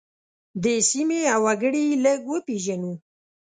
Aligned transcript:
دې 0.63 0.75
سیمې 0.89 1.21
او 1.33 1.41
وګړي 1.45 1.83
یې 1.89 1.97
لږ 2.05 2.19
وپیژنو. 2.31 2.93